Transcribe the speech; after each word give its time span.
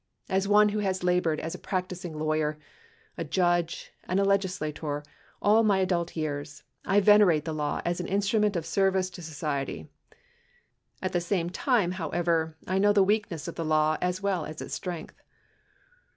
As 0.29 0.47
one 0.47 0.69
who 0.69 0.79
has 0.79 1.03
labored 1.03 1.39
as 1.39 1.53
a 1.53 1.59
practicing 1.59 2.17
lawyer, 2.17 2.57
a 3.19 3.23
judge, 3.23 3.93
and 4.05 4.19
a 4.19 4.23
legislator 4.25 5.03
all 5.43 5.59
of 5.59 5.65
my 5.67 5.77
adult 5.77 6.15
years, 6.17 6.63
I 6.83 6.99
venerate 7.01 7.45
the 7.45 7.53
law 7.53 7.81
as 7.85 7.99
an 7.99 8.07
instrument 8.07 8.55
of 8.55 8.65
service 8.65 9.11
to 9.11 9.21
so 9.21 9.45
ciety. 9.45 9.89
At 11.03 11.13
the 11.13 11.21
same 11.21 11.51
time, 11.51 11.91
however, 11.91 12.57
I 12.65 12.79
know 12.79 12.93
the 12.93 13.03
weakness 13.03 13.47
of 13.47 13.53
the 13.53 13.63
law 13.63 13.97
as 14.01 14.21
Aveli 14.21 14.49
as 14.49 14.59
its 14.59 14.73
strength. 14.73 15.21